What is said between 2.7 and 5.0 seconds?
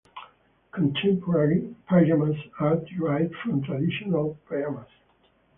derived from traditional pajamas.